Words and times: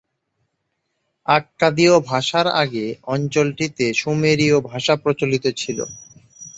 আক্কাদীয় 1.27 1.95
ভাষার 2.09 2.47
আগে 2.61 2.85
অঞ্চলটিতে 3.07 3.85
সুমেরীয় 3.93 4.57
ভাষা 4.69 4.93
প্রচলিত 5.03 5.45
ছিল। 5.57 5.79